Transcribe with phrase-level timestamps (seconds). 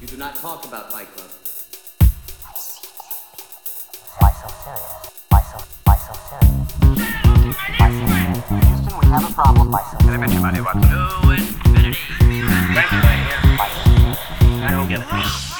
[0.00, 1.28] You do not talk about Fight Club.
[4.18, 5.10] Why so serious?
[5.28, 6.72] Why so, why so serious?
[7.78, 8.48] Why so serious?
[8.64, 9.70] Houston, we have a problem.
[9.70, 10.20] Why so serious?
[10.22, 10.28] Why
[14.88, 15.59] so serious?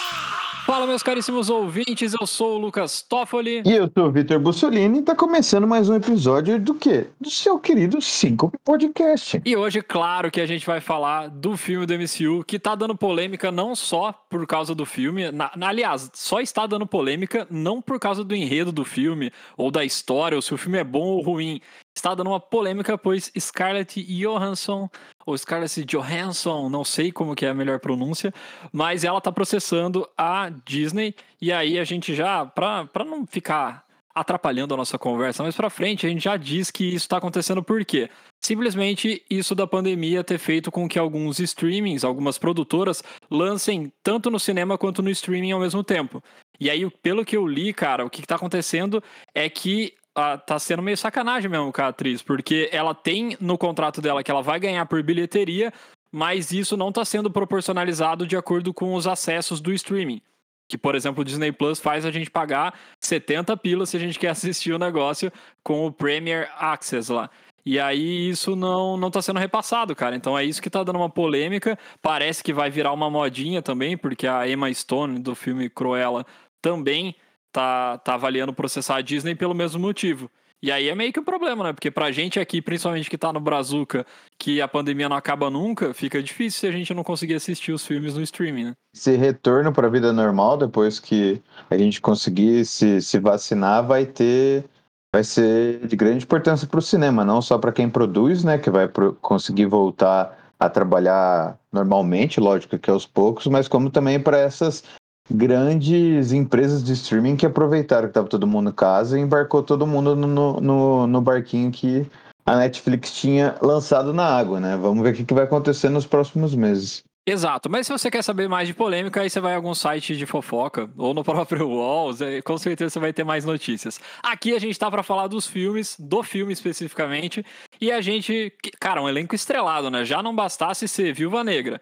[0.70, 3.60] Fala, meus caríssimos ouvintes, eu sou o Lucas Toffoli.
[3.66, 7.08] E eu sou o Vitor Bussolini e tá começando mais um episódio do quê?
[7.20, 9.42] Do seu querido Cinco Podcast.
[9.44, 12.94] E hoje, claro que a gente vai falar do filme do MCU, que tá dando
[12.96, 17.82] polêmica não só por causa do filme, na, na- aliás, só está dando polêmica não
[17.82, 21.02] por causa do enredo do filme, ou da história, ou se o filme é bom
[21.02, 21.60] ou ruim.
[21.94, 24.88] Está dando uma polêmica, pois Scarlett Johansson,
[25.26, 28.32] ou Scarlett Johansson, não sei como que é a melhor pronúncia,
[28.72, 33.84] mas ela tá processando a Disney, e aí a gente já, pra não ficar
[34.14, 37.62] atrapalhando a nossa conversa mais pra frente, a gente já diz que isso tá acontecendo
[37.62, 38.10] por quê?
[38.40, 44.40] Simplesmente isso da pandemia ter feito com que alguns streamings, algumas produtoras, lancem tanto no
[44.40, 46.22] cinema quanto no streaming ao mesmo tempo.
[46.58, 49.02] E aí, pelo que eu li, cara, o que tá acontecendo
[49.34, 53.56] é que ah, tá sendo meio sacanagem mesmo com a atriz, porque ela tem no
[53.56, 55.72] contrato dela que ela vai ganhar por bilheteria,
[56.12, 60.20] mas isso não tá sendo proporcionalizado de acordo com os acessos do streaming.
[60.68, 64.18] Que, por exemplo, o Disney Plus faz a gente pagar 70 pilas se a gente
[64.18, 67.30] quer assistir o negócio com o Premier Access lá.
[67.64, 70.16] E aí isso não, não tá sendo repassado, cara.
[70.16, 71.78] Então é isso que tá dando uma polêmica.
[72.00, 76.24] Parece que vai virar uma modinha também, porque a Emma Stone do filme Cruella
[76.62, 77.14] também
[77.52, 80.30] tá, tá avaliando processar a Disney pelo mesmo motivo.
[80.62, 81.72] E aí é meio que um problema, né?
[81.72, 84.04] Porque pra gente aqui, principalmente que tá no Brazuca,
[84.38, 87.86] que a pandemia não acaba nunca, fica difícil se a gente não conseguir assistir os
[87.86, 88.74] filmes no streaming, né?
[88.94, 94.04] Esse retorno para a vida normal, depois que a gente conseguir se, se vacinar, vai
[94.04, 94.64] ter.
[95.12, 98.58] Vai ser de grande importância para o cinema, não só para quem produz, né?
[98.58, 104.20] Que vai pro- conseguir voltar a trabalhar normalmente, lógico que aos poucos, mas como também
[104.20, 104.84] para essas
[105.30, 109.86] grandes empresas de streaming que aproveitaram que estava todo mundo em casa e embarcou todo
[109.86, 112.06] mundo no, no, no barquinho que
[112.44, 114.76] a Netflix tinha lançado na água, né?
[114.76, 117.02] Vamos ver o que, vai acontecer nos próximos meses.
[117.26, 120.16] Exato, mas se você quer saber mais de polêmica, aí você vai a algum site
[120.16, 124.00] de fofoca, ou no próprio você- com certeza você vai ter mais notícias.
[124.22, 127.44] Aqui a gente tá pra falar dos filmes, do filme especificamente,
[127.80, 130.04] e a gente, cara, um elenco estrelado, né?
[130.04, 131.80] Já não bastasse ser Viúva Negra,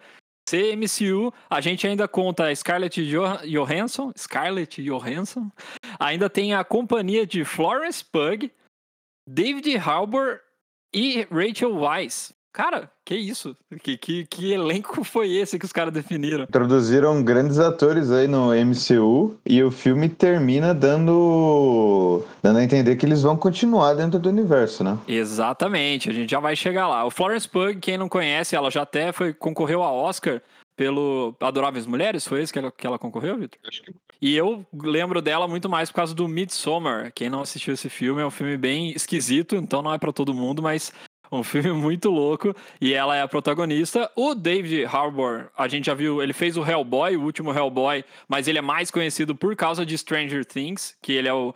[0.49, 5.51] ser MCU, a gente ainda conta Scarlett Jo- Johansson, Scarlett Johansson,
[5.99, 8.49] ainda tem a companhia de Florence Pugh,
[9.27, 10.39] David Harbour
[10.93, 12.33] e Rachel Weisz.
[12.51, 13.55] Cara, que isso?
[13.83, 16.45] Que, que, que elenco foi esse que os caras definiram?
[16.45, 22.08] Introduziram grandes atores aí no MCU e o filme termina dando
[22.41, 24.97] dando a entender que eles vão continuar dentro do universo, né?
[25.07, 27.05] Exatamente, a gente já vai chegar lá.
[27.05, 30.41] O Florence Pugh, quem não conhece, ela já até foi, concorreu a Oscar
[30.75, 33.59] pelo Adoráveis Mulheres, foi esse que ela, que ela concorreu, Vitor?
[34.21, 37.11] E eu lembro dela muito mais por causa do Midsommar.
[37.13, 40.33] Quem não assistiu esse filme, é um filme bem esquisito, então não é pra todo
[40.33, 40.91] mundo, mas
[41.31, 42.55] um filme muito louco.
[42.81, 44.11] E ela é a protagonista.
[44.15, 48.47] O David Harbour, a gente já viu, ele fez o Hellboy, o último Hellboy, mas
[48.47, 51.53] ele é mais conhecido por causa de Stranger Things, que ele é o.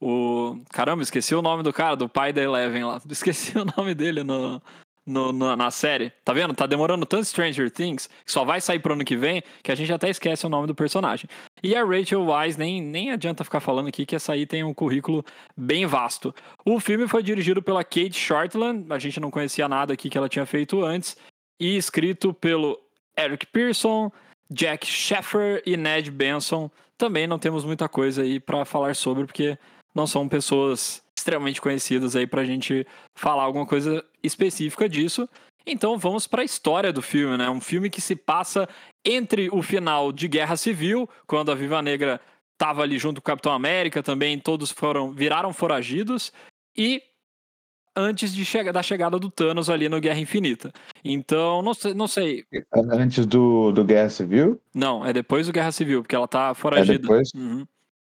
[0.00, 0.58] o...
[0.70, 3.00] Caramba, esqueci o nome do cara, do pai da Eleven lá.
[3.10, 4.60] Esqueci o nome dele no,
[5.06, 6.10] no- no- na série.
[6.24, 6.54] Tá vendo?
[6.54, 9.74] Tá demorando tanto Stranger Things, que só vai sair pro ano que vem, que a
[9.74, 11.28] gente até esquece o nome do personagem.
[11.62, 14.72] E a Rachel Weisz, nem, nem adianta ficar falando aqui que essa aí tem um
[14.74, 15.24] currículo
[15.56, 16.34] bem vasto.
[16.64, 20.28] O filme foi dirigido pela Kate Shortland, a gente não conhecia nada aqui que ela
[20.28, 21.16] tinha feito antes,
[21.60, 22.80] e escrito pelo
[23.18, 24.10] Eric Pearson,
[24.50, 26.70] Jack Sheffer e Ned Benson.
[26.96, 29.58] Também não temos muita coisa aí pra falar sobre, porque
[29.94, 35.28] não são pessoas extremamente conhecidas aí pra gente falar alguma coisa específica disso.
[35.66, 37.48] Então vamos pra história do filme, né?
[37.50, 38.68] Um filme que se passa
[39.04, 42.20] entre o final de Guerra Civil, quando a Viva Negra
[42.54, 46.32] estava ali junto com o Capitão América, também todos foram viraram foragidos
[46.76, 47.02] e
[47.96, 50.72] antes de chega, da chegada do Thanos ali no Guerra Infinita.
[51.04, 52.44] Então, não sei, não sei.
[52.74, 56.54] Antes do, do Guerra Civil, Não, é depois do Guerra Civil, porque ela tá é
[56.54, 56.98] foragida.
[56.98, 57.30] depois.
[57.34, 57.66] Uhum.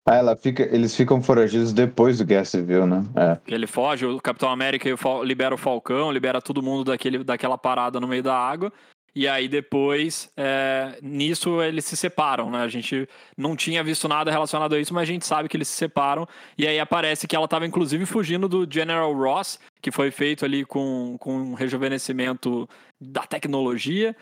[0.05, 3.03] Ah, ela fica, eles ficam foragidos depois do Guerra Civil, né?
[3.15, 3.53] É.
[3.53, 4.89] Ele foge, o Capitão América
[5.23, 8.71] libera o Falcão, libera todo mundo daquele, daquela parada no meio da água.
[9.15, 12.59] E aí depois, é, nisso eles se separam, né?
[12.59, 15.67] A gente não tinha visto nada relacionado a isso, mas a gente sabe que eles
[15.67, 16.27] se separam.
[16.57, 20.63] E aí aparece que ela estava inclusive fugindo do General Ross, que foi feito ali
[20.63, 22.69] com, com um rejuvenescimento
[23.01, 24.15] da tecnologia.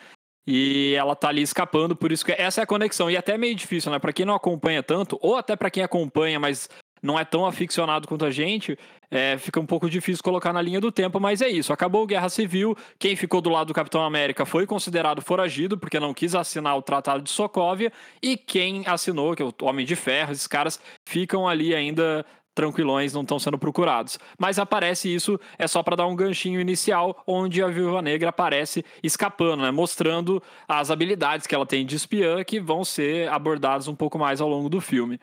[0.47, 3.11] E ela tá ali escapando, por isso que essa é a conexão.
[3.11, 3.99] E até é meio difícil, né?
[3.99, 6.69] Pra quem não acompanha tanto, ou até pra quem acompanha, mas
[7.01, 8.77] não é tão aficionado quanto a gente,
[9.11, 11.71] é, fica um pouco difícil colocar na linha do tempo, mas é isso.
[11.71, 15.99] Acabou a Guerra Civil, quem ficou do lado do Capitão América foi considerado foragido, porque
[15.99, 17.91] não quis assinar o Tratado de Sokovia,
[18.21, 22.25] e quem assinou, que é o Homem de Ferro, esses caras ficam ali ainda
[22.57, 24.17] tranquilões, não estão sendo procurados.
[24.37, 28.83] Mas aparece isso, é só para dar um ganchinho inicial, onde a Viúva Negra aparece
[29.03, 29.69] escapando, né?
[29.69, 34.41] mostrando as habilidades que ela tem de espiã, que vão ser abordadas um pouco mais
[34.41, 35.19] ao longo do filme.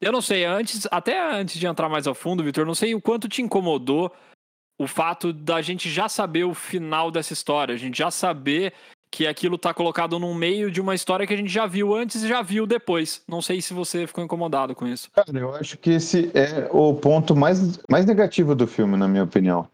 [0.00, 3.00] Eu não sei, antes, até antes de entrar mais a fundo, Vitor, não sei o
[3.00, 4.12] quanto te incomodou
[4.76, 8.74] o fato da gente já saber o final dessa história, a gente já saber
[9.12, 12.22] que aquilo tá colocado no meio de uma história que a gente já viu antes
[12.22, 13.20] e já viu depois.
[13.28, 15.10] Não sei se você ficou incomodado com isso.
[15.12, 19.22] Cara, eu acho que esse é o ponto mais, mais negativo do filme, na minha
[19.22, 19.68] opinião.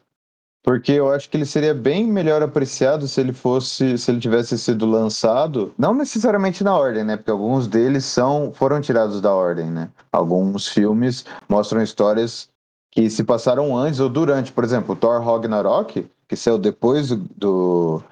[0.65, 4.59] Porque eu acho que ele seria bem melhor apreciado se ele fosse, se ele tivesse
[4.59, 7.17] sido lançado, não necessariamente na ordem, né?
[7.17, 9.89] Porque alguns deles são foram tirados da ordem, né?
[10.13, 12.49] Alguns filmes mostram histórias
[12.91, 18.03] que se passaram antes ou durante, por exemplo, Thor Ragnarok, que saiu depois do, do,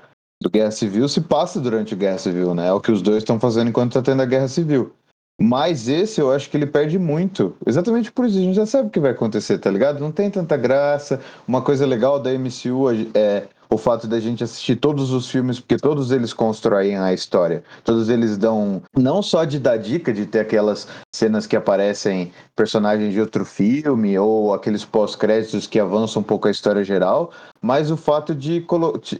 [0.43, 2.69] do Guerra Civil, se passa durante a Guerra Civil, né?
[2.69, 4.93] É o que os dois estão fazendo enquanto está tendo a Guerra Civil.
[5.41, 7.55] Mas esse eu acho que ele perde muito.
[7.67, 10.01] Exatamente por isso, a gente já sabe o que vai acontecer, tá ligado?
[10.01, 11.21] Não tem tanta graça.
[11.47, 15.77] Uma coisa legal da MCU é o fato da gente assistir todos os filmes, porque
[15.77, 17.63] todos eles constroem a história.
[17.85, 23.13] Todos eles dão, não só de dar dica, de ter aquelas cenas que aparecem personagens
[23.13, 27.31] de outro filme, ou aqueles pós-créditos que avançam um pouco a história geral,
[27.61, 28.65] mas o fato de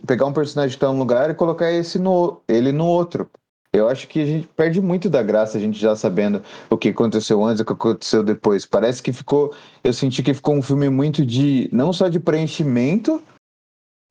[0.07, 3.29] pegar um personagem que está num lugar e colocar esse no, ele no outro.
[3.73, 6.89] Eu acho que a gente perde muito da graça, a gente já sabendo o que
[6.89, 8.65] aconteceu antes, o que aconteceu depois.
[8.65, 9.53] Parece que ficou.
[9.85, 11.69] Eu senti que ficou um filme muito de.
[11.73, 13.23] não só de preenchimento,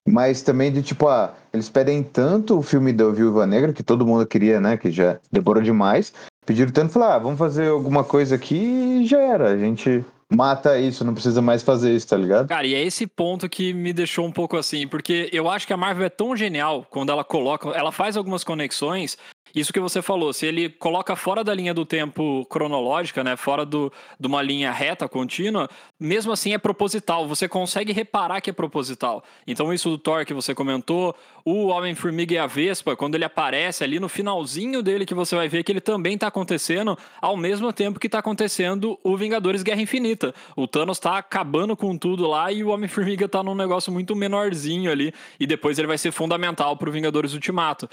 [0.07, 4.05] mas também de tipo, ah, eles pedem tanto o filme da Viúva Negra, que todo
[4.05, 4.77] mundo queria, né?
[4.77, 6.13] Que já demorou demais.
[6.45, 9.49] Pediram tanto, falar, ah, vamos fazer alguma coisa aqui e já era.
[9.49, 12.47] A gente mata isso, não precisa mais fazer isso, tá ligado?
[12.47, 15.73] Cara, e é esse ponto que me deixou um pouco assim, porque eu acho que
[15.73, 19.17] a Marvel é tão genial quando ela coloca, ela faz algumas conexões
[19.55, 23.65] isso que você falou, se ele coloca fora da linha do tempo cronológica, né, fora
[23.65, 27.25] do, de uma linha reta contínua, mesmo assim é proposital.
[27.27, 29.23] Você consegue reparar que é proposital.
[29.47, 31.15] Então isso do Thor que você comentou,
[31.45, 35.47] o Homem-Formiga e a Vespa, quando ele aparece ali no finalzinho dele que você vai
[35.47, 39.81] ver que ele também está acontecendo ao mesmo tempo que está acontecendo o Vingadores Guerra
[39.81, 40.33] Infinita.
[40.55, 44.91] O Thanos está acabando com tudo lá e o Homem-Formiga está num negócio muito menorzinho
[44.91, 47.87] ali e depois ele vai ser fundamental para o Vingadores Ultimato.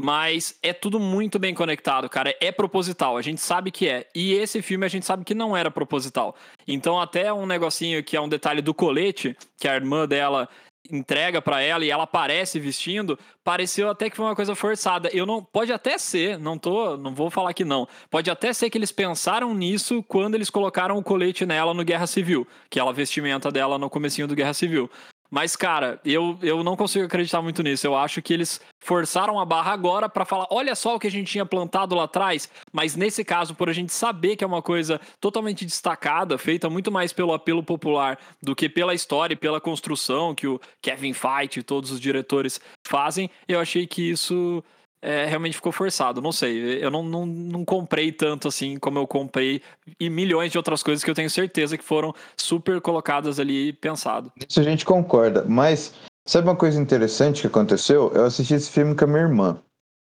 [0.00, 2.32] Mas é tudo muito bem conectado, cara.
[2.40, 4.06] É proposital, a gente sabe que é.
[4.14, 6.36] E esse filme a gente sabe que não era proposital.
[6.68, 10.48] Então, até um negocinho que é um detalhe do colete, que a irmã dela
[10.90, 15.10] entrega para ela e ela aparece vestindo, pareceu até que foi uma coisa forçada.
[15.12, 17.86] Eu não, pode até ser, não tô, não vou falar que não.
[18.08, 22.06] Pode até ser que eles pensaram nisso quando eles colocaram o colete nela no Guerra
[22.06, 24.90] Civil, que ela vestimenta dela no comecinho do Guerra Civil.
[25.30, 27.86] Mas, cara, eu, eu não consigo acreditar muito nisso.
[27.86, 31.10] Eu acho que eles forçaram a barra agora para falar: olha só o que a
[31.10, 32.48] gente tinha plantado lá atrás.
[32.72, 36.90] Mas nesse caso, por a gente saber que é uma coisa totalmente destacada, feita muito
[36.90, 41.60] mais pelo apelo popular do que pela história e pela construção que o Kevin Feige
[41.60, 44.64] e todos os diretores fazem, eu achei que isso
[45.00, 46.20] é, realmente ficou forçado.
[46.20, 49.62] Não sei, eu não, não, não comprei tanto assim como eu comprei
[49.98, 53.72] e milhões de outras coisas que eu tenho certeza que foram super colocadas ali e
[53.72, 54.32] pensado.
[54.48, 55.92] Isso a gente concorda, mas
[56.26, 58.10] sabe uma coisa interessante que aconteceu?
[58.14, 59.58] Eu assisti esse filme com a minha irmã.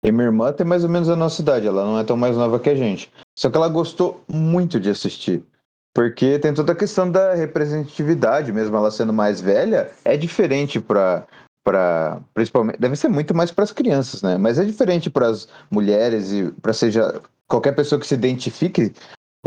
[0.06, 2.36] E minha irmã tem mais ou menos a nossa idade, ela não é tão mais
[2.36, 3.12] nova que a gente.
[3.38, 5.44] Só que ela gostou muito de assistir.
[5.96, 11.26] Porque tem toda a questão da representatividade, mesmo ela sendo mais velha, é diferente para
[11.64, 14.38] para principalmente deve ser muito mais para as crianças, né?
[14.38, 18.94] Mas é diferente para as mulheres e para seja qualquer pessoa que se identifique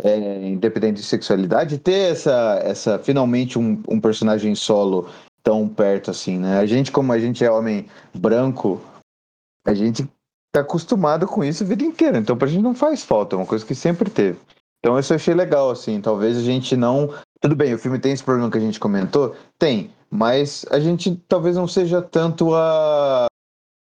[0.02, 5.08] é, independente de sexualidade ter essa essa finalmente um, um personagem solo
[5.42, 6.58] tão perto assim, né?
[6.58, 8.80] A gente como a gente é homem branco,
[9.66, 10.08] a gente
[10.52, 13.46] tá acostumado com isso a vida inteira, então pra gente não faz falta, é uma
[13.46, 14.38] coisa que sempre teve.
[14.78, 18.12] Então isso eu achei legal assim, talvez a gente não tudo bem, o filme tem
[18.12, 19.34] esse problema que a gente comentou?
[19.58, 23.26] Tem, mas a gente talvez não seja tanto a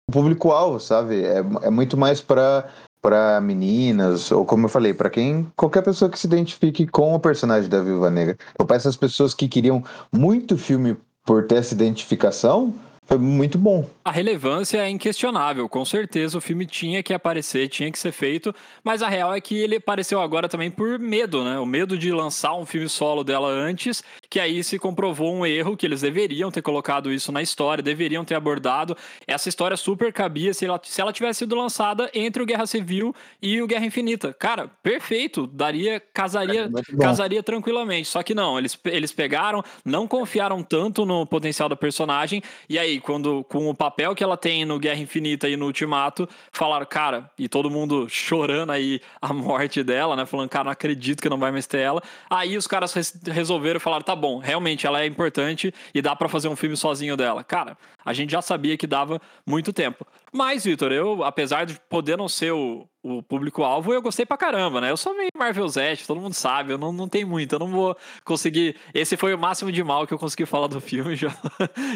[0.10, 1.24] o público-alvo, sabe?
[1.24, 2.68] É, é muito mais para
[3.02, 7.20] para meninas, ou como eu falei, para quem qualquer pessoa que se identifique com o
[7.20, 8.38] personagem da Viúva Negra.
[8.60, 12.74] Ou para essas pessoas que queriam muito filme por ter essa identificação,
[13.10, 13.90] foi muito bom.
[14.06, 18.54] A relevância é inquestionável, com certeza o filme tinha que aparecer, tinha que ser feito,
[18.84, 21.60] mas a real é que ele apareceu agora também por medo, né?
[21.60, 25.76] O medo de lançar um filme solo dela antes, que aí se comprovou um erro,
[25.76, 28.96] que eles deveriam ter colocado isso na história, deveriam ter abordado.
[29.26, 33.16] Essa história super cabia se ela, se ela tivesse sido lançada entre o Guerra Civil
[33.42, 34.34] e o Guerra Infinita.
[34.34, 38.08] Cara, perfeito, daria, casaria, É, casaria tranquilamente.
[38.08, 42.99] Só que não, eles, eles pegaram, não confiaram tanto no potencial da personagem, e aí
[43.00, 47.30] quando com o papel que ela tem no Guerra Infinita e no Ultimato, falaram, cara,
[47.38, 50.26] e todo mundo chorando aí a morte dela, né?
[50.26, 52.02] Falando, cara, não acredito que não vai mais ter ela.
[52.30, 56.30] Aí os caras res resolveram falaram, tá bom, realmente ela é importante e dá para
[56.30, 57.44] fazer um filme sozinho dela.
[57.44, 57.78] Cara,
[58.10, 60.04] a gente já sabia que dava muito tempo.
[60.34, 64.82] Mas, Vitor, eu, apesar de poder não ser o, o público-alvo, eu gostei pra caramba,
[64.82, 64.90] né?
[64.90, 67.68] Eu sou meio Marvel Zete, todo mundo sabe, eu não, não tenho muito, eu não
[67.68, 68.76] vou conseguir.
[68.96, 71.30] Esse foi o máximo de mal que eu consegui falar do filme, já,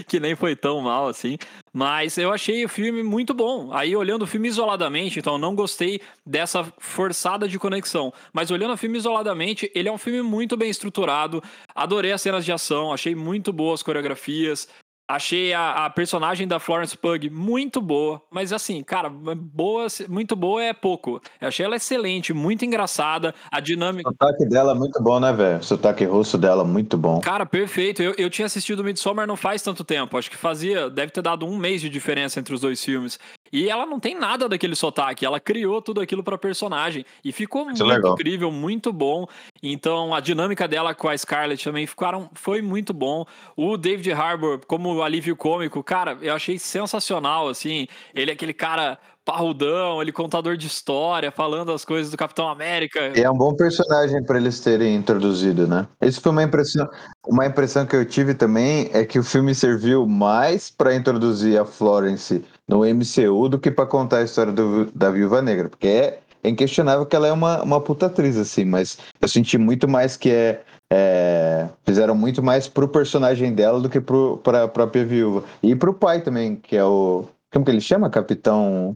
[0.08, 1.36] que nem foi tão mal assim.
[1.74, 3.74] Mas eu achei o filme muito bom.
[3.74, 8.14] Aí, olhando o filme isoladamente, então não gostei dessa forçada de conexão.
[8.32, 11.44] Mas olhando o filme isoladamente, ele é um filme muito bem estruturado.
[11.74, 14.68] Adorei as cenas de ação, achei muito boas coreografias.
[15.08, 20.64] Achei a, a, personagem da Florence Pug muito boa, mas assim, cara, boa, muito boa
[20.64, 21.22] é pouco.
[21.42, 24.10] Eu achei ela excelente, muito engraçada, a dinâmica.
[24.10, 25.60] O sotaque dela é muito bom, né, velho?
[25.60, 27.20] O sotaque russo dela muito bom.
[27.20, 28.02] Cara, perfeito.
[28.02, 31.46] Eu, eu tinha assistido Midsommar não faz tanto tempo, acho que fazia, deve ter dado
[31.46, 33.20] um mês de diferença entre os dois filmes.
[33.54, 37.66] E ela não tem nada daquele sotaque, ela criou tudo aquilo pra personagem e ficou
[37.66, 39.28] muito, muito incrível, muito bom.
[39.62, 43.26] Então a dinâmica dela com a Scarlett também ficaram, foi muito bom.
[43.56, 47.88] O David Harbour, como alívio cômico, cara, eu achei sensacional, assim.
[48.16, 53.14] Ele é aquele cara parrudão, ele contador de história, falando as coisas do Capitão América.
[53.16, 55.88] E é um bom personagem para eles terem introduzido, né?
[56.02, 56.90] Isso foi uma impressão,
[57.26, 61.66] uma impressão que eu tive também é que o filme serviu mais para introduzir a
[61.66, 66.20] Florence no MCU do que para contar a história do, da Viúva Negra, porque é,
[66.44, 70.18] é inquestionável que ela é uma, uma puta atriz, assim, mas eu senti muito mais
[70.18, 70.64] que é
[70.96, 75.44] é, fizeram muito mais pro personagem dela do que pro, pra própria viúva.
[75.64, 77.28] E pro pai também, que é o.
[77.52, 78.12] Como que ele chama?
[78.12, 78.96] Capitão.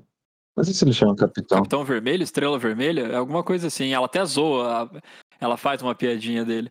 [0.56, 1.58] Não sei se ele chama Capitão.
[1.58, 3.94] Capitão Vermelho, Estrela Vermelha, é alguma coisa assim.
[3.94, 4.92] Ela até zoa,
[5.40, 6.70] ela faz uma piadinha dele.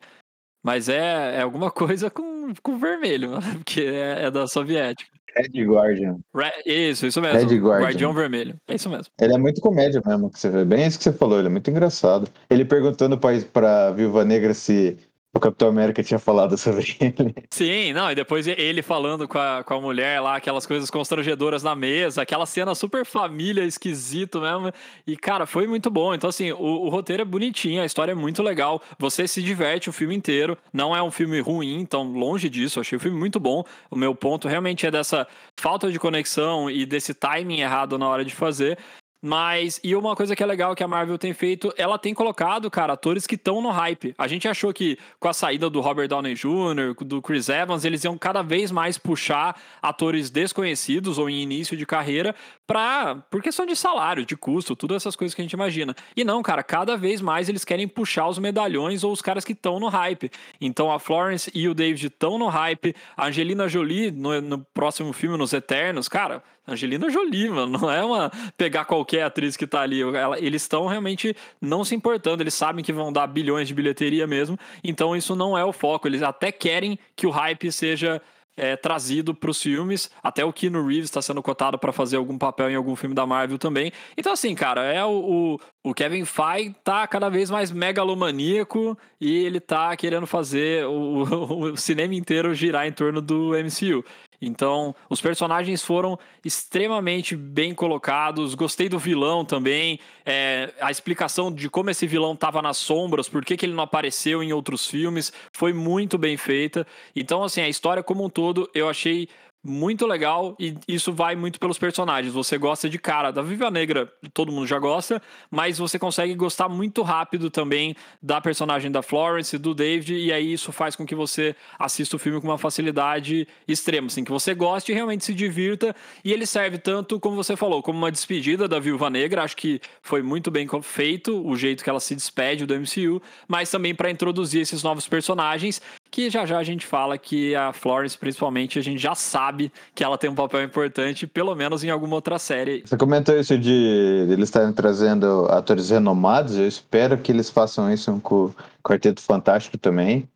[0.65, 5.11] Mas é, é alguma coisa com, com vermelho, porque é, é da soviética.
[5.37, 6.17] Red Guardian.
[6.65, 7.39] Isso, isso mesmo.
[7.39, 7.87] Red Guardian.
[7.87, 8.57] Guardião Vermelho.
[8.69, 9.07] É isso mesmo.
[9.21, 10.65] Ele é muito comédia mesmo, que você vê.
[10.65, 12.29] Bem isso que você falou, ele é muito engraçado.
[12.49, 14.97] Ele perguntando pra, pra Viúva Negra se
[15.37, 17.35] o Capitão América tinha falado sobre ele.
[17.51, 21.63] Sim, não, e depois ele falando com a, com a mulher lá, aquelas coisas constrangedoras
[21.63, 24.73] na mesa, aquela cena super família, esquisito mesmo.
[25.07, 26.15] E, cara, foi muito bom.
[26.15, 28.81] Então, assim, o, o roteiro é bonitinho, a história é muito legal.
[28.99, 30.57] Você se diverte o filme inteiro.
[30.73, 32.79] Não é um filme ruim, então, longe disso.
[32.79, 33.65] Eu achei o filme muito bom.
[33.91, 35.27] O meu ponto realmente é dessa
[35.57, 38.79] falta de conexão e desse timing errado na hora de fazer.
[39.23, 42.71] Mas, e uma coisa que é legal que a Marvel tem feito, ela tem colocado,
[42.71, 44.15] cara, atores que estão no hype.
[44.19, 48.05] A gente achou que com a saída do Robert Downey Jr., do Chris Evans, eles
[48.05, 52.35] iam cada vez mais puxar atores desconhecidos ou em início de carreira
[52.67, 55.95] pra, por questão de salário, de custo, todas essas coisas que a gente imagina.
[56.15, 59.53] E não, cara, cada vez mais eles querem puxar os medalhões ou os caras que
[59.53, 60.31] estão no hype.
[60.61, 65.13] Então a Florence e o David estão no hype, a Angelina Jolie no, no próximo
[65.13, 69.81] filme, nos Eternos, cara, Angelina Jolie, mano, não é uma pegar qualquer atriz que tá
[69.83, 70.03] ali.
[70.03, 74.27] Ela, eles estão realmente não se importando, eles sabem que vão dar bilhões de bilheteria
[74.27, 76.09] mesmo, então isso não é o foco.
[76.09, 78.21] Eles até querem que o hype seja
[78.57, 80.11] é, trazido para os filmes.
[80.23, 83.27] Até o Keanu Reeves está sendo cotado para fazer algum papel em algum filme da
[83.27, 83.93] Marvel também.
[84.17, 89.45] Então, assim, cara, é o, o, o Kevin Feige tá cada vez mais megalomaníaco e
[89.45, 94.05] ele tá querendo fazer o, o cinema inteiro girar em torno do MCU.
[94.41, 98.55] Então, os personagens foram extremamente bem colocados.
[98.55, 99.99] Gostei do vilão também.
[100.25, 103.85] É, a explicação de como esse vilão estava nas sombras, por que, que ele não
[103.85, 106.87] apareceu em outros filmes, foi muito bem feita.
[107.15, 109.29] Então, assim, a história como um todo eu achei
[109.67, 112.33] muito legal e isso vai muito pelos personagens.
[112.33, 115.21] Você gosta de cara da Viva Negra, todo mundo já gosta,
[115.51, 120.53] mas você consegue gostar muito rápido também da personagem da Florence, do David, e aí
[120.53, 124.55] isso faz com que você assista o filme com uma facilidade extrema, assim, que você
[124.55, 125.95] goste e realmente se divirta.
[126.25, 129.43] E ele serve tanto, como você falou, como uma despedida da Viúva Negra.
[129.43, 133.71] Acho que foi muito bem feito o jeito que ela se despede do MCU, mas
[133.71, 138.17] também para introduzir esses novos personagens que já já a gente fala que a Florence,
[138.17, 142.15] principalmente, a gente já sabe que ela tem um papel importante, pelo menos em alguma
[142.15, 142.83] outra série.
[142.85, 148.19] Você comentou isso de, eles estarem trazendo atores renomados, eu espero que eles façam isso
[148.23, 150.29] com o Quarteto Fantástico também.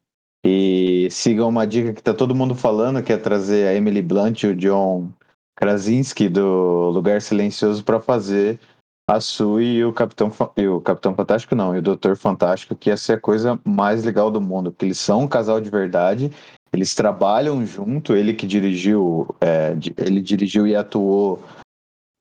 [0.45, 4.43] E sigam uma dica que tá todo mundo falando, que é trazer a Emily Blunt
[4.43, 5.11] e o John
[5.55, 8.59] Krasinski do Lugar Silencioso para fazer
[9.11, 12.91] a Sue e o Capitão, e o Capitão Fantástico, não, e o Doutor Fantástico, que
[12.91, 16.31] ia ser a coisa mais legal do mundo, porque eles são um casal de verdade,
[16.73, 21.43] eles trabalham junto, ele que dirigiu, é, ele dirigiu e atuou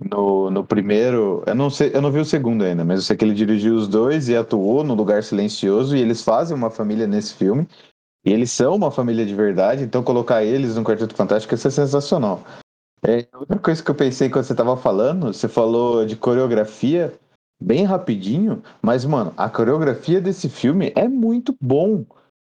[0.03, 3.15] no, no primeiro, eu não sei, eu não vi o segundo ainda, mas eu sei
[3.15, 7.05] que ele dirigiu os dois e atuou no Lugar Silencioso, e eles fazem uma família
[7.05, 7.67] nesse filme,
[8.25, 11.71] e eles são uma família de verdade, então colocar eles no Quarteto Fantástico ia ser
[11.71, 12.43] sensacional.
[13.05, 17.13] É, outra coisa que eu pensei quando você estava falando, você falou de coreografia
[17.61, 22.05] bem rapidinho, mas, mano, a coreografia desse filme é muito bom.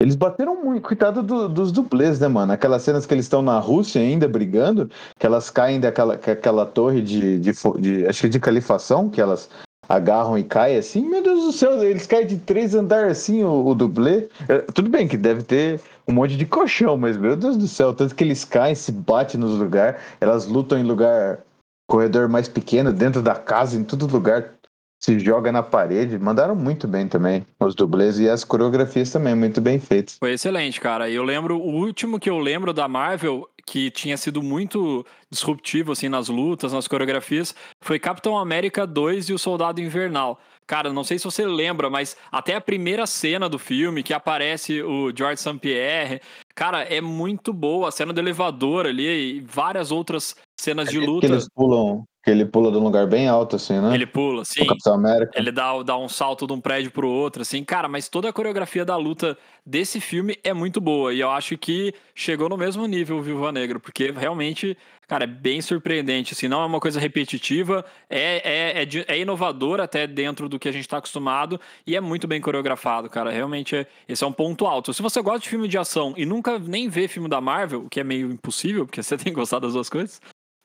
[0.00, 2.52] Eles bateram muito, coitado do, dos dublês, né, mano?
[2.52, 7.00] Aquelas cenas que eles estão na Rússia ainda brigando, que elas caem daquela aquela torre
[7.00, 9.48] de, de, de, acho que de califação, que elas
[9.88, 13.66] agarram e caem assim, meu Deus do céu, eles caem de três andares assim, o,
[13.66, 14.28] o dublê.
[14.48, 17.94] É, tudo bem que deve ter um monte de colchão, mas meu Deus do céu,
[17.94, 21.40] tanto que eles caem, se batem nos lugares, elas lutam em lugar,
[21.88, 24.54] corredor mais pequeno, dentro da casa, em todo lugar,
[25.02, 26.18] se joga na parede.
[26.18, 30.16] Mandaram muito bem também os dublês e as coreografias também, muito bem feitas.
[30.18, 31.10] Foi excelente, cara.
[31.10, 36.08] Eu lembro, o último que eu lembro da Marvel, que tinha sido muito disruptivo, assim,
[36.08, 40.38] nas lutas, nas coreografias, foi Capitão América 2 e o Soldado Invernal.
[40.66, 44.82] Cara, não sei se você lembra, mas até a primeira cena do filme, que aparece
[44.82, 45.58] o George St.
[45.58, 46.20] Pierre,
[46.54, 47.88] cara, é muito boa.
[47.88, 51.26] A cena do elevador ali e várias outras cenas de luta.
[51.26, 53.92] Que eles pulam, que ele pula de um lugar bem alto, assim, né?
[53.94, 54.62] Ele pula, sim.
[54.62, 55.32] O Capitão América.
[55.34, 57.64] Ele dá, dá um salto de um prédio pro outro, assim.
[57.64, 59.36] Cara, mas toda a coreografia da luta
[59.66, 61.12] desse filme é muito boa.
[61.12, 65.26] E eu acho que chegou no mesmo nível o Viúva Negra, porque realmente, cara, é
[65.26, 66.32] bem surpreendente.
[66.32, 70.68] Assim, não é uma coisa repetitiva, é, é, é, é inovador até dentro do que
[70.68, 73.32] a gente tá acostumado e é muito bem coreografado, cara.
[73.32, 74.94] Realmente, é, esse é um ponto alto.
[74.94, 77.88] Se você gosta de filme de ação e nunca nem vê filme da Marvel, o
[77.88, 80.20] que é meio impossível, porque você tem gostado das duas coisas,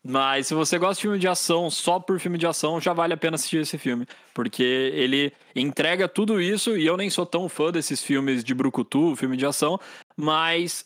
[0.05, 3.13] mas se você gosta de filme de ação só por filme de ação, já vale
[3.13, 4.05] a pena assistir esse filme.
[4.33, 9.15] Porque ele entrega tudo isso, e eu nem sou tão fã desses filmes de Brucutu,
[9.15, 9.79] filme de ação,
[10.15, 10.85] mas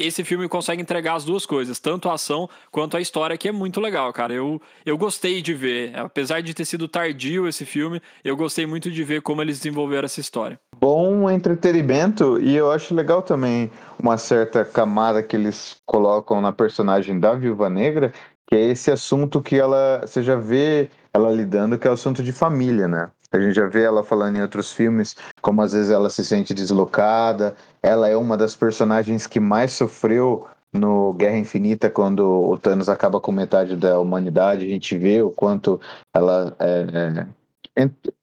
[0.00, 3.52] esse filme consegue entregar as duas coisas, tanto a ação quanto a história, que é
[3.52, 4.32] muito legal, cara.
[4.32, 8.90] Eu, eu gostei de ver, apesar de ter sido tardio esse filme, eu gostei muito
[8.90, 10.58] de ver como eles desenvolveram essa história.
[10.78, 17.20] Bom entretenimento, e eu acho legal também uma certa camada que eles colocam na personagem
[17.20, 18.14] da Viúva Negra,
[18.50, 22.20] que é esse assunto que ela, você já vê ela lidando, que é o assunto
[22.20, 23.08] de família, né?
[23.30, 26.52] A gente já vê ela falando em outros filmes, como às vezes ela se sente
[26.52, 27.54] deslocada.
[27.80, 33.20] Ela é uma das personagens que mais sofreu no Guerra Infinita, quando o Thanos acaba
[33.20, 34.66] com metade da humanidade.
[34.66, 35.80] A gente vê o quanto
[36.12, 36.86] ela é,
[37.20, 37.26] é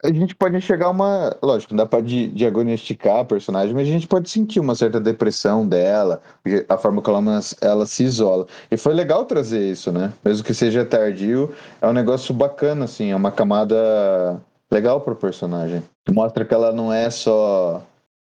[0.04, 1.36] a gente pode enxergar uma.
[1.42, 5.68] Lógico, não dá para diagnosticar a personagem, mas a gente pode sentir uma certa depressão
[5.68, 6.22] dela,
[6.68, 8.46] a forma como ela, ela se isola.
[8.70, 10.14] E foi legal trazer isso, né?
[10.24, 14.42] Mesmo que seja tardio, é um negócio bacana, assim, é uma camada
[14.72, 15.82] legal pro personagem.
[16.10, 17.84] Mostra que ela não é só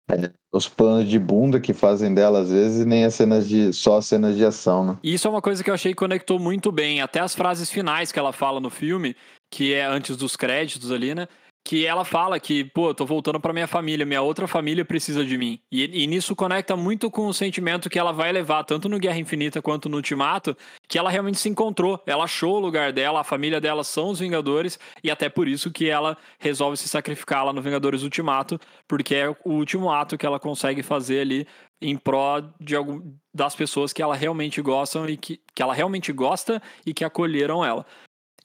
[0.09, 3.97] é, os planos de bunda que fazem dela às vezes, nem as cenas de só
[3.97, 4.97] as cenas de ação, né?
[5.03, 8.11] Isso é uma coisa que eu achei que conectou muito bem, até as frases finais
[8.11, 9.15] que ela fala no filme,
[9.49, 11.27] que é antes dos créditos ali, né?
[11.67, 15.37] que ela fala que, pô, tô voltando para minha família, minha outra família precisa de
[15.37, 15.59] mim.
[15.69, 19.19] E, e, nisso conecta muito com o sentimento que ela vai levar, tanto no Guerra
[19.19, 20.55] Infinita quanto no Ultimato,
[20.87, 24.19] que ela realmente se encontrou, ela achou o lugar dela, a família dela são os
[24.19, 28.57] Vingadores, e até por isso que ela resolve se sacrificar lá no Vingadores Ultimato,
[28.87, 31.45] porque é o último ato que ela consegue fazer ali
[31.81, 36.13] em pró de algum, das pessoas que ela realmente gostam e que, que ela realmente
[36.13, 37.85] gosta e que acolheram ela.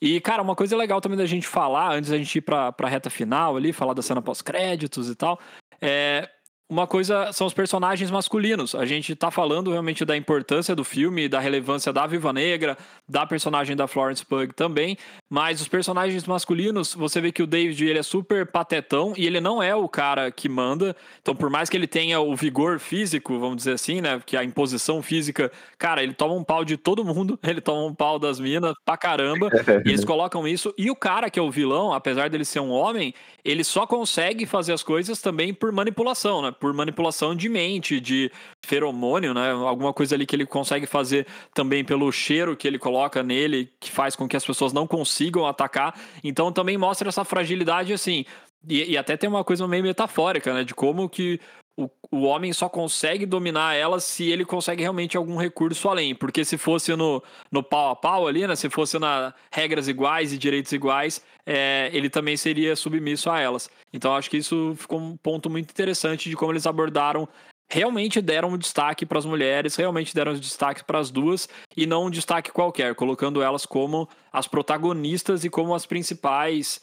[0.01, 2.89] E, cara, uma coisa legal também da gente falar, antes da gente ir pra, pra
[2.89, 5.39] reta final ali, falar da cena pós-créditos e tal,
[5.81, 6.29] é,
[6.73, 8.73] uma coisa são os personagens masculinos.
[8.73, 12.75] A gente tá falando realmente da importância do filme, da relevância da Viva Negra,
[13.07, 14.97] da personagem da Florence Pugh também,
[15.29, 19.39] mas os personagens masculinos, você vê que o David ele é super patetão e ele
[19.39, 20.95] não é o cara que manda.
[21.21, 24.43] Então, por mais que ele tenha o vigor físico, vamos dizer assim, né, que a
[24.43, 28.39] imposição física, cara, ele toma um pau de todo mundo, ele toma um pau das
[28.39, 29.49] minas pra caramba,
[29.85, 30.73] e eles colocam isso.
[30.75, 33.13] E o cara que é o vilão, apesar dele ser um homem,
[33.45, 36.51] ele só consegue fazer as coisas também por manipulação, né?
[36.63, 38.31] Por manipulação de mente, de
[38.65, 39.51] feromônio, né?
[39.51, 43.91] Alguma coisa ali que ele consegue fazer também pelo cheiro que ele coloca nele, que
[43.91, 45.93] faz com que as pessoas não consigam atacar.
[46.23, 48.23] Então também mostra essa fragilidade assim.
[48.65, 50.63] E, e até tem uma coisa meio metafórica, né?
[50.63, 51.37] De como que
[51.77, 56.13] o, o homem só consegue dominar ela se ele consegue realmente algum recurso além.
[56.13, 58.55] Porque se fosse no, no pau a pau ali, né?
[58.55, 63.69] Se fosse na regras iguais e direitos iguais, é, ele também seria submisso a elas.
[63.91, 67.27] Então acho que isso ficou um ponto muito interessante de como eles abordaram
[67.71, 71.87] realmente deram um destaque para as mulheres, realmente deram um destaque para as duas e
[71.87, 76.79] não um destaque qualquer, colocando elas como as protagonistas e como as principais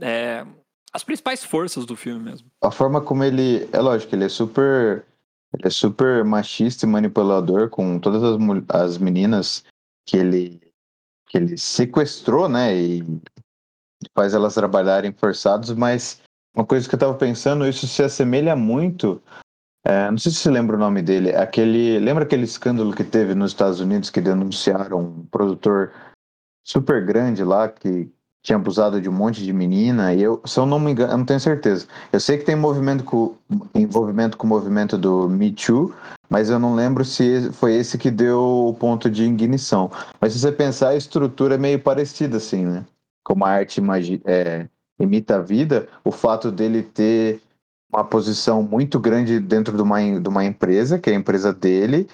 [0.00, 0.46] é,
[0.92, 2.48] as principais forças do filme mesmo.
[2.62, 5.04] A forma como ele, é lógico, ele é super
[5.54, 9.64] ele é super machista e manipulador com todas as, as meninas
[10.06, 10.60] que ele
[11.30, 13.04] que ele sequestrou, né, e
[14.14, 16.22] faz elas trabalharem forçados, mas
[16.54, 19.22] uma coisa que eu tava pensando, isso se assemelha muito
[19.88, 21.34] é, não sei se você lembra o nome dele.
[21.34, 25.94] Aquele, lembra aquele escândalo que teve nos Estados Unidos que denunciaram um produtor
[26.62, 28.12] super grande lá que
[28.48, 30.14] tinha abusado de um monte de menina?
[30.14, 31.86] E eu, se eu não me engano, eu não tenho certeza.
[32.10, 33.34] Eu sei que tem movimento com,
[33.74, 35.94] envolvimento com o movimento do Me Too,
[36.30, 39.90] mas eu não lembro se foi esse que deu o ponto de ignição.
[40.18, 42.86] Mas se você pensar, a estrutura é meio parecida, assim, né?
[43.22, 43.82] Como a arte
[44.24, 44.66] é,
[44.98, 47.42] imita a vida, o fato dele ter
[47.92, 52.08] uma posição muito grande dentro de uma, de uma empresa, que é a empresa dele,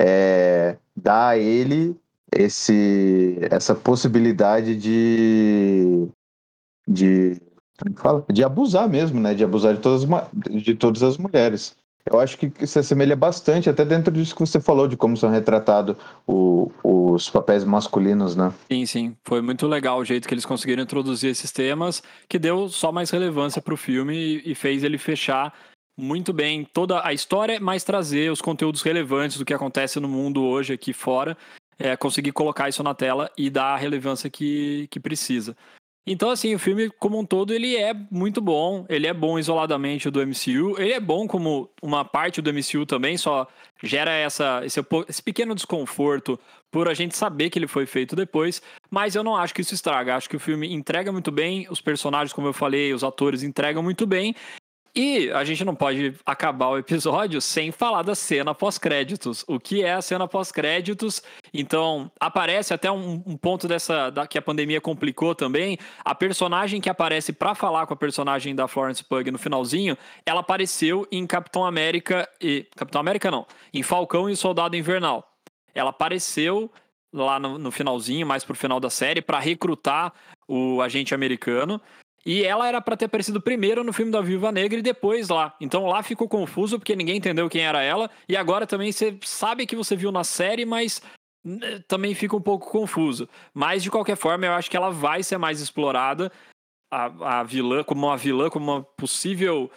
[0.00, 1.96] é, dá a ele
[2.32, 6.08] esse, essa possibilidade de,
[6.86, 7.40] de,
[7.96, 8.24] fala?
[8.30, 9.34] de abusar mesmo, né?
[9.34, 10.06] De abusar de todas,
[10.62, 11.76] de todas as mulheres.
[12.10, 15.30] Eu acho que se assemelha bastante, até dentro disso que você falou, de como são
[15.30, 15.96] retratados
[16.82, 18.52] os papéis masculinos, né?
[18.70, 19.16] Sim, sim.
[19.24, 23.10] Foi muito legal o jeito que eles conseguiram introduzir esses temas, que deu só mais
[23.10, 25.52] relevância para o filme e fez ele fechar
[25.98, 30.42] muito bem toda a história, mas trazer os conteúdos relevantes do que acontece no mundo
[30.42, 31.36] hoje aqui fora,
[31.80, 35.56] é, conseguir colocar isso na tela e dar a relevância que, que precisa.
[36.06, 38.84] Então, assim, o filme como um todo, ele é muito bom.
[38.88, 40.74] Ele é bom isoladamente do MCU.
[40.78, 43.46] Ele é bom como uma parte do MCU também, só
[43.82, 46.38] gera essa, esse, esse pequeno desconforto
[46.70, 48.62] por a gente saber que ele foi feito depois.
[48.90, 50.16] Mas eu não acho que isso estraga.
[50.16, 51.66] Acho que o filme entrega muito bem.
[51.70, 54.34] Os personagens, como eu falei, os atores entregam muito bem.
[54.94, 59.44] E a gente não pode acabar o episódio sem falar da cena pós-créditos.
[59.46, 61.22] O que é a cena pós-créditos?
[61.54, 65.78] Então, aparece até um, um ponto dessa da, que a pandemia complicou também.
[66.04, 70.40] A personagem que aparece para falar com a personagem da Florence Pug no finalzinho, ela
[70.40, 75.24] apareceu em Capitão América e Capitão América não, em Falcão e Soldado Invernal.
[75.72, 76.68] Ela apareceu
[77.12, 80.12] lá no, no finalzinho, mais pro final da série, para recrutar
[80.48, 81.80] o agente americano.
[82.24, 85.54] E ela era para ter aparecido primeiro no filme da Viúva Negra e depois lá.
[85.60, 88.10] Então lá ficou confuso porque ninguém entendeu quem era ela.
[88.28, 91.00] E agora também você sabe que você viu na série, mas
[91.88, 93.28] também fica um pouco confuso.
[93.54, 96.30] Mas de qualquer forma, eu acho que ela vai ser mais explorada.
[96.92, 99.70] A, a vilã, como uma vilã, como uma possível.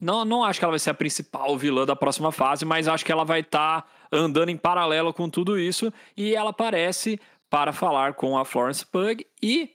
[0.00, 3.04] Não, não acho que ela vai ser a principal vilã da próxima fase, mas acho
[3.04, 5.92] que ela vai estar tá andando em paralelo com tudo isso.
[6.16, 9.74] E ela aparece para falar com a Florence Pug e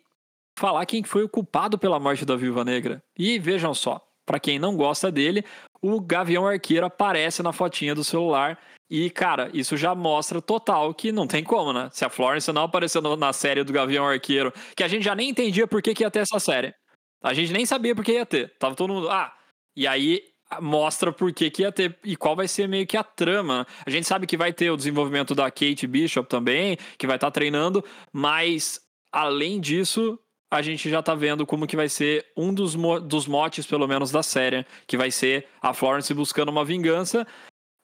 [0.58, 3.04] falar quem foi o culpado pela morte da Viúva Negra.
[3.18, 5.44] E vejam só, para quem não gosta dele,
[5.82, 8.58] o Gavião Arqueiro aparece na fotinha do celular.
[8.90, 11.90] E, cara, isso já mostra total que não tem como, né?
[11.92, 15.30] Se a Florence não apareceu na série do Gavião Arqueiro, que a gente já nem
[15.30, 16.74] entendia por que, que ia ter essa série.
[17.24, 18.54] A gente nem sabia por que ia ter.
[18.60, 19.10] Tava todo mundo.
[19.10, 19.34] Ah,
[19.76, 20.22] e aí
[20.62, 23.66] mostra por que, que ia ter e qual vai ser meio que a trama.
[23.86, 27.28] A gente sabe que vai ter o desenvolvimento da Kate Bishop também, que vai estar
[27.28, 28.80] tá treinando, mas
[29.12, 30.20] além disso,
[30.56, 33.88] a gente já tá vendo como que vai ser um dos, mo dos motes, pelo
[33.88, 37.26] menos, da série, que vai ser a Florence buscando uma vingança.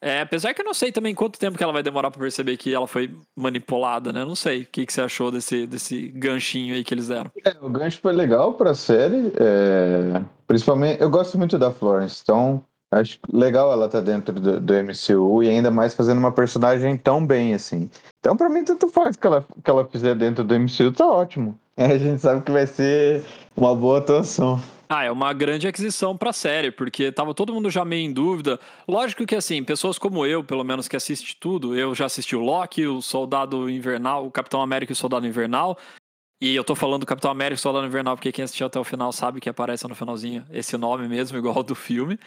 [0.04, 2.58] É, apesar que eu não sei também quanto tempo que ela vai demorar para perceber
[2.58, 4.26] que ela foi manipulada, né?
[4.26, 4.64] Não sei.
[4.64, 7.32] O que, que você achou desse, desse ganchinho aí que eles deram?
[7.46, 9.32] É, o gancho foi legal pra série.
[9.40, 10.22] É...
[10.48, 15.44] Principalmente, eu gosto muito da Florence, então acho legal ela tá dentro do, do, MCU
[15.44, 17.90] e ainda mais fazendo uma personagem tão bem assim.
[18.20, 21.58] Então, pra mim, tanto faz que ela, que ela fizer dentro do MCU, tá ótimo.
[21.78, 23.24] A gente sabe que vai ser
[23.56, 24.62] uma boa atuação.
[24.90, 28.12] Ah, é uma grande aquisição para a série, porque tava todo mundo já meio em
[28.12, 28.60] dúvida.
[28.86, 32.42] Lógico que assim, pessoas como eu, pelo menos que assiste tudo, eu já assisti o
[32.42, 35.78] Loki, o Soldado Invernal, o Capitão América e o Soldado Invernal.
[36.42, 38.78] E eu tô falando do Capitão América e o Soldado Invernal porque quem assistiu até
[38.80, 42.20] o final sabe que aparece no finalzinho esse nome mesmo, igual ao do filme.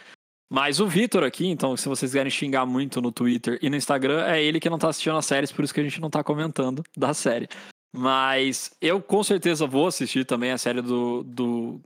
[0.51, 4.25] Mas o Vitor aqui, então, se vocês querem xingar muito no Twitter e no Instagram,
[4.25, 6.23] é ele que não tá assistindo as séries, por isso que a gente não tá
[6.23, 7.47] comentando da série.
[7.95, 11.81] Mas eu com certeza vou assistir também a série do, do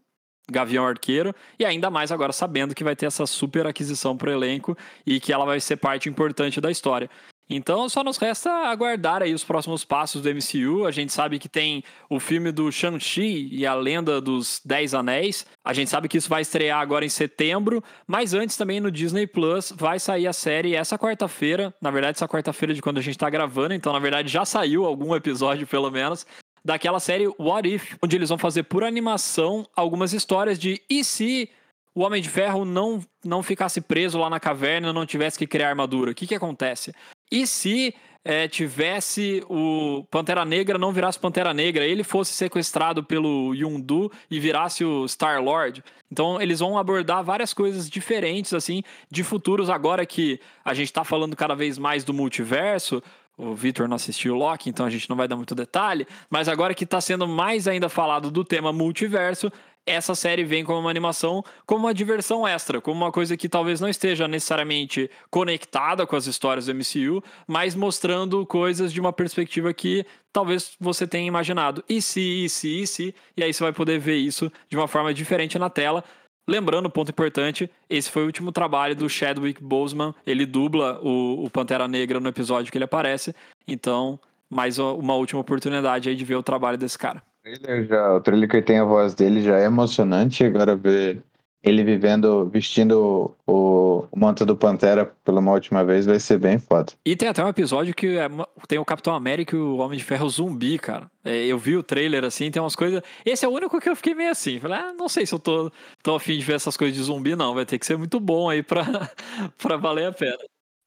[0.50, 4.78] Gavião Arqueiro, e ainda mais agora sabendo que vai ter essa super aquisição pro elenco
[5.06, 7.10] e que ela vai ser parte importante da história.
[7.50, 10.86] Então só nos resta aguardar aí os próximos passos do MCU.
[10.86, 15.48] A gente sabe que tem o filme do Shang-Chi e a Lenda dos Dez Anéis.
[15.66, 19.26] A gente sabe que isso vai estrear agora em setembro, mas antes também no Disney
[19.26, 21.74] Plus vai sair a série essa quarta-feira.
[21.82, 24.86] Na verdade, essa quarta-feira de quando a gente tá gravando, então na verdade já saiu
[24.86, 26.28] algum episódio pelo menos
[26.64, 31.50] daquela série What If, onde eles vão fazer por animação algumas histórias de e se
[31.96, 35.70] o Homem de Ferro não, não ficasse preso lá na caverna, não tivesse que criar
[35.70, 36.12] armadura?
[36.12, 36.94] O que, que acontece?
[37.32, 43.54] E se é, tivesse o Pantera Negra não virasse Pantera Negra, ele fosse sequestrado pelo
[43.56, 45.84] Yondu e virasse o Star Lord.
[46.12, 51.04] Então eles vão abordar várias coisas diferentes assim de futuros agora que a gente está
[51.04, 53.02] falando cada vez mais do multiverso.
[53.38, 56.06] O Victor não assistiu o Loki, então a gente não vai dar muito detalhe.
[56.30, 59.50] Mas agora que está sendo mais ainda falado do tema multiverso,
[59.86, 63.82] essa série vem como uma animação, como uma diversão extra, como uma coisa que talvez
[63.82, 69.74] não esteja necessariamente conectada com as histórias do MCU, mas mostrando coisas de uma perspectiva
[69.74, 71.84] que talvez você tenha imaginado.
[71.90, 74.88] E se, e se, e se, e aí você vai poder ver isso de uma
[74.88, 76.04] forma diferente na tela.
[76.48, 81.50] Lembrando, ponto importante, esse foi o último trabalho do Chadwick Boseman, ele dubla o, o
[81.50, 83.36] Pantera Negra no episódio que ele aparece,
[83.68, 87.22] então mais uma última oportunidade aí de ver o trabalho desse cara
[87.58, 90.44] trailer já, o trailer que tem a voz dele já é emocionante.
[90.44, 91.24] Agora ver
[91.62, 96.58] ele vivendo, vestindo o, o manto do Pantera pela uma última vez vai ser bem
[96.58, 96.94] foda.
[97.06, 98.30] E tem até um episódio que é,
[98.68, 101.12] tem o Capitão América e o Homem de Ferro zumbi, cara.
[101.24, 103.02] É, eu vi o trailer assim, tem umas coisas.
[103.26, 104.60] Esse é o único que eu fiquei meio assim.
[104.60, 107.36] Falei, ah, não sei se eu tô, tô afim de ver essas coisas de zumbi,
[107.36, 107.54] não.
[107.54, 108.86] Vai ter que ser muito bom aí pra,
[109.62, 110.38] pra valer a pena.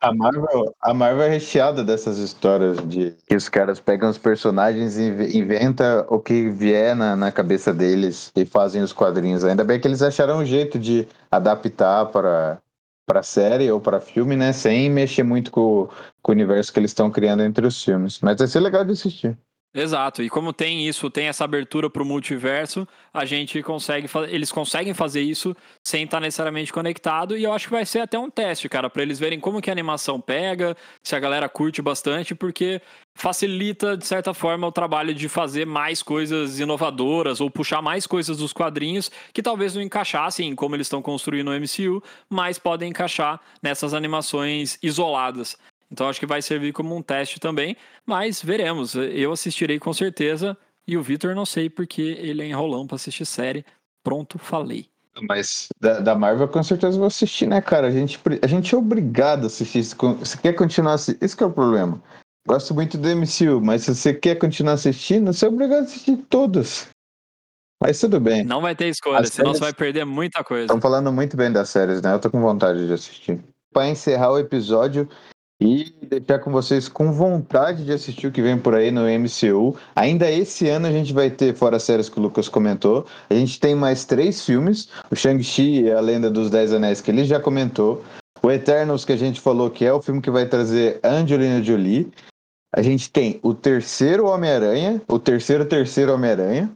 [0.02, 4.98] A Marvel, a Marvel é recheada dessas histórias de que os caras pegam os personagens
[4.98, 9.44] e inventa o que vier na, na cabeça deles e fazem os quadrinhos.
[9.44, 12.60] Ainda bem que eles acharam um jeito de adaptar para
[13.06, 15.88] para série ou para filme, né, sem mexer muito com,
[16.22, 18.20] com o universo que eles estão criando entre os filmes.
[18.20, 19.36] Mas vai ser legal de assistir.
[19.74, 24.52] Exato, e como tem isso, tem essa abertura para o multiverso, a gente consegue, eles
[24.52, 28.28] conseguem fazer isso sem estar necessariamente conectado, e eu acho que vai ser até um
[28.28, 32.34] teste, cara, para eles verem como que a animação pega, se a galera curte bastante,
[32.34, 32.82] porque
[33.14, 38.36] facilita, de certa forma, o trabalho de fazer mais coisas inovadoras ou puxar mais coisas
[38.36, 43.40] dos quadrinhos que talvez não encaixassem como eles estão construindo o MCU, mas podem encaixar
[43.62, 45.56] nessas animações isoladas.
[45.92, 47.76] Então acho que vai servir como um teste também,
[48.06, 48.94] mas veremos.
[48.94, 50.56] Eu assistirei com certeza
[50.88, 53.64] e o Vitor não sei porque ele é enrolão para assistir série.
[54.02, 54.88] Pronto, falei.
[55.28, 57.88] Mas da, da, Marvel com certeza vou assistir, né, cara?
[57.88, 59.84] A gente, a gente é obrigado a assistir.
[59.84, 62.02] Se você quer continuar assistindo, esse é o problema.
[62.48, 66.16] Gosto muito do MCU, mas se você quer continuar assistindo, você é obrigado a assistir
[66.30, 66.88] todas.
[67.80, 68.44] Mas tudo bem.
[68.44, 69.58] Não vai ter escolha, As senão séries...
[69.58, 70.64] você vai perder muita coisa.
[70.64, 72.14] Estão falando muito bem das séries, né?
[72.14, 73.44] Eu tô com vontade de assistir.
[73.72, 75.08] Para encerrar o episódio,
[75.62, 79.76] e deixar com vocês com vontade de assistir o que vem por aí no MCU.
[79.94, 83.34] Ainda esse ano a gente vai ter, fora as séries que o Lucas comentou, a
[83.34, 87.24] gente tem mais três filmes: o Shang-Chi e a Lenda dos Dez Anéis, que ele
[87.24, 88.02] já comentou,
[88.42, 92.10] o Eternals, que a gente falou que é o filme que vai trazer Angelina Jolie.
[92.74, 96.70] A gente tem o terceiro Homem-Aranha, o terceiro terceiro Homem-Aranha,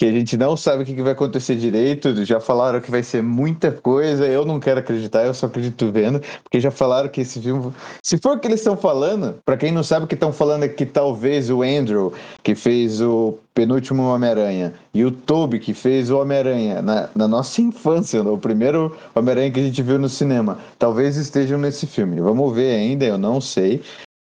[0.00, 2.24] que a gente não sabe o que vai acontecer direito.
[2.24, 4.26] Já falaram que vai ser muita coisa.
[4.26, 7.70] Eu não quero acreditar, eu só acredito vendo, porque já falaram que esse filme.
[8.02, 10.62] Se for o que eles estão falando, para quem não sabe o que estão falando
[10.62, 16.08] é que talvez o Andrew, que fez o penúltimo Homem-Aranha, e o Toby, que fez
[16.08, 20.56] o Homem-Aranha na, na, nossa infância, o primeiro Homem-Aranha que a gente viu no cinema,
[20.78, 22.22] talvez estejam nesse filme.
[22.22, 23.82] Vamos ver ainda, eu não sei.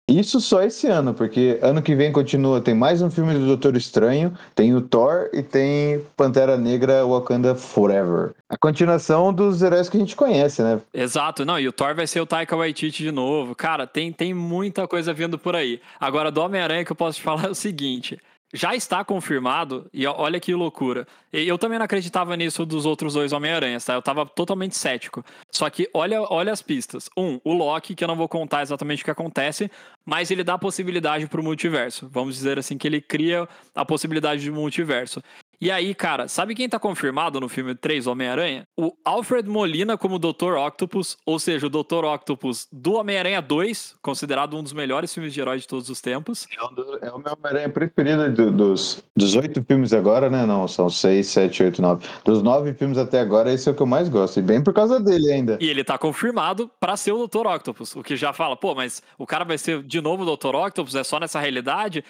[0.09, 3.77] Isso só esse ano, porque ano que vem continua, tem mais um filme do Doutor
[3.77, 8.33] Estranho, tem o Thor e tem Pantera Negra Wakanda Forever.
[8.49, 10.81] A continuação dos heróis que a gente conhece, né?
[10.95, 13.57] Exato, não, e o Thor vai ser o Taika Waititi de novo.
[13.57, 15.81] Cara, tem, tem muita coisa vindo por aí.
[15.99, 18.17] Agora, do Homem-Aranha que eu posso te falar é o seguinte,
[18.57, 21.07] já está confirmado, e olha que loucura.
[21.33, 23.95] Eu também não acreditava nisso dos outros dois Homem-Aranhas, tá?
[23.95, 25.23] Eu tava totalmente cético.
[25.53, 27.11] Só que olha, olha as pistas.
[27.17, 29.71] Um, o Loki, que eu não vou contar exatamente o que acontece,
[30.05, 32.09] mas ele dá a possibilidade pro multiverso.
[32.11, 35.23] Vamos dizer assim, que ele cria a possibilidade de multiverso.
[35.61, 38.67] E aí, cara, sabe quem tá confirmado no filme 3 Homem-Aranha?
[38.77, 40.55] O Alfred Molina como Dr.
[40.57, 42.05] Octopus, ou seja, o Dr.
[42.05, 46.47] Octopus do Homem-Aranha 2, considerado um dos melhores filmes de herói de todos os tempos.
[46.57, 50.45] É, um é o meu Homem-Aranha preferido do, dos, dos oito filmes agora, né?
[50.45, 52.07] Não, são seis, sete, oito, nove.
[52.25, 54.39] Dos nove filmes até agora, esse é o que eu mais gosto.
[54.39, 55.59] E bem por causa dele ainda.
[55.61, 57.47] E ele tá confirmado para ser o Dr.
[57.47, 60.55] Octopus, o que já fala, pô, mas o cara vai ser de novo o Dr.
[60.55, 62.05] Octopus, é só nessa realidade?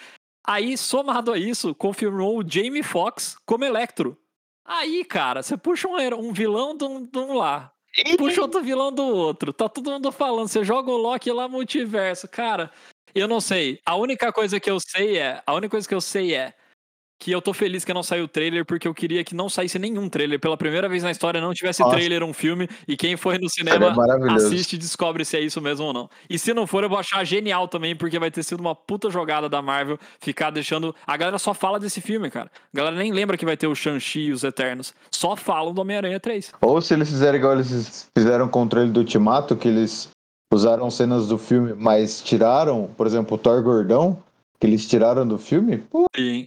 [0.47, 4.17] Aí, somado a isso, confirmou o Jamie Foxx como Electro.
[4.63, 7.73] Aí, cara, você puxa um, um vilão de um, de um lá,
[8.17, 12.27] puxa outro vilão do outro, tá todo mundo falando, você joga o Loki lá multiverso.
[12.29, 12.71] Cara,
[13.13, 13.79] eu não sei.
[13.85, 16.53] A única coisa que eu sei é, a única coisa que eu sei é,
[17.19, 19.79] que eu tô feliz que não saiu o trailer, porque eu queria que não saísse
[19.79, 20.39] nenhum trailer.
[20.39, 21.95] Pela primeira vez na história não tivesse Nossa.
[21.95, 24.47] trailer um filme, e quem foi no Seria cinema maravilhoso.
[24.47, 26.09] assiste e descobre se é isso mesmo ou não.
[26.29, 29.09] E se não for, eu vou achar genial também, porque vai ter sido uma puta
[29.09, 30.95] jogada da Marvel ficar deixando.
[31.05, 32.51] A galera só fala desse filme, cara.
[32.73, 34.93] A galera nem lembra que vai ter o Shang-Chi e os Eternos.
[35.11, 36.53] Só falam do Homem-Aranha 3.
[36.61, 40.09] Ou se eles fizerem igual eles fizeram com o trailer do Ultimato, que eles
[40.53, 44.23] usaram cenas do filme, mas tiraram, por exemplo, o Thor Gordão,
[44.59, 46.45] que eles tiraram do filme, pô, Sim.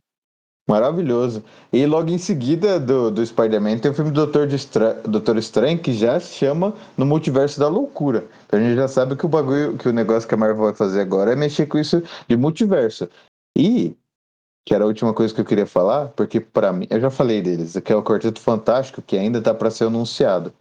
[0.71, 1.43] Maravilhoso.
[1.73, 5.37] E logo em seguida do, do Spider-Man tem o filme do Doutor, de Estra- Doutor
[5.37, 8.25] Estranho, que já se chama No Multiverso da Loucura.
[8.47, 10.75] Então a gente já sabe que o bagulho, que o negócio que a Marvel vai
[10.75, 13.09] fazer agora é mexer com isso de multiverso.
[13.59, 13.97] E,
[14.67, 17.43] que era a última coisa que eu queria falar, porque pra mim, eu já falei
[17.43, 20.53] deles, que é o Quarteto Fantástico, que ainda tá pra ser anunciado.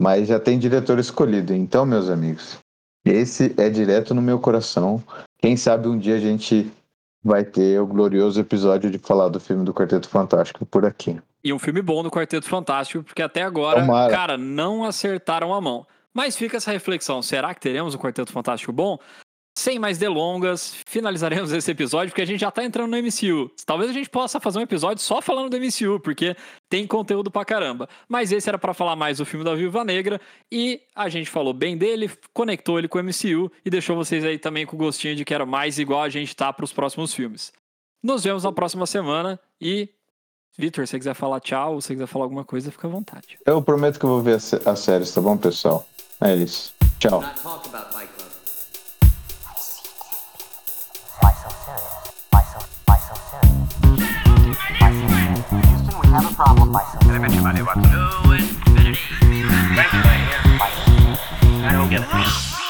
[0.00, 1.54] Mas já tem diretor escolhido.
[1.54, 2.58] Então, meus amigos,
[3.04, 5.02] esse é direto no meu coração.
[5.38, 6.72] Quem sabe um dia a gente
[7.22, 11.20] vai ter o glorioso episódio de falar do filme do Quarteto Fantástico por aqui.
[11.44, 14.12] E um filme bom do Quarteto Fantástico, porque até agora, Tomara.
[14.12, 15.86] cara, não acertaram a mão.
[16.12, 18.98] Mas fica essa reflexão: será que teremos um Quarteto Fantástico bom?
[19.54, 23.50] Sem mais delongas, finalizaremos esse episódio, porque a gente já tá entrando no MCU.
[23.66, 26.34] Talvez a gente possa fazer um episódio só falando do MCU, porque
[26.70, 27.86] tem conteúdo pra caramba.
[28.08, 30.18] Mas esse era pra falar mais do filme da Viúva Negra,
[30.50, 34.38] e a gente falou bem dele, conectou ele com o MCU e deixou vocês aí
[34.38, 37.52] também com o gostinho de que era mais igual a gente tá pros próximos filmes.
[38.02, 39.88] Nos vemos na próxima semana e.
[40.58, 43.38] Vitor, se você quiser falar tchau, se você quiser falar alguma coisa, fica à vontade.
[43.44, 45.86] Eu prometo que eu vou ver as, as séries, tá bom, pessoal?
[46.20, 46.74] É isso.
[46.98, 47.22] Tchau.
[54.52, 57.38] Houston, we have a problem, what's infinity.
[57.38, 57.64] Right here,
[61.64, 62.61] I don't get it.